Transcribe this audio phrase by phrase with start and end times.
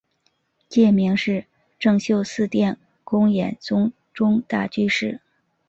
[0.67, 1.45] 戒名是
[1.77, 5.21] 政秀寺殿功庵宗忠大居士。